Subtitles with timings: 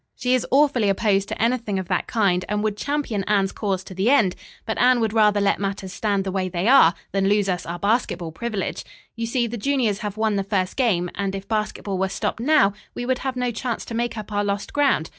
[0.15, 3.93] She is awfully opposed to anything of that kind, and would champion Anne's cause to
[3.93, 4.35] the end,
[4.65, 7.77] but Anne would rather let matters stand the way they are, than lose us our
[7.77, 8.83] basketball privilege.
[9.15, 12.73] You see, the juniors have won the first game, and if basketball were stopped now
[12.95, 15.09] we would have no chance to make up our lost ground.